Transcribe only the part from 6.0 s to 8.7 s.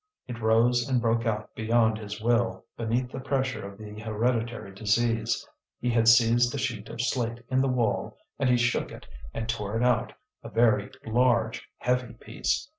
seized a sheet of slate in the wall and he